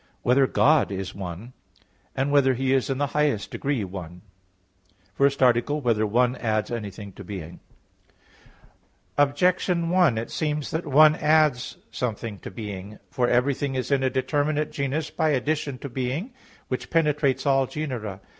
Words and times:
(3) 0.01 0.07
Whether 0.23 0.47
God 0.47 0.91
is 0.91 1.13
one? 1.13 1.53
(4) 2.15 2.25
Whether 2.25 2.55
He 2.55 2.73
is 2.73 2.89
in 2.89 2.97
the 2.97 3.05
highest 3.13 3.51
degree 3.51 3.83
one?_______________________ 3.83 4.13
FIRST 5.15 5.43
ARTICLE 5.43 5.77
[I, 5.77 5.81
Q. 5.81 5.85
11, 5.89 6.01
Art. 6.01 6.09
1] 6.11 6.11
Whether 6.11 6.31
"One" 6.33 6.35
Adds 6.41 6.71
Anything 6.71 7.11
to 7.11 7.23
"Being"? 7.23 7.59
Objection 9.19 9.91
1: 9.91 10.17
It 10.17 10.31
seems 10.31 10.71
that 10.71 10.87
"one" 10.87 11.15
adds 11.17 11.77
something 11.91 12.39
to 12.39 12.49
"being." 12.49 12.97
For 13.11 13.27
everything 13.29 13.75
is 13.75 13.91
in 13.91 14.01
a 14.01 14.09
determinate 14.09 14.71
genus 14.71 15.11
by 15.11 15.29
addition 15.29 15.77
to 15.77 15.87
being, 15.89 16.33
which 16.67 16.89
penetrates 16.89 17.45
all 17.45 17.67
_genera. 17.67 18.21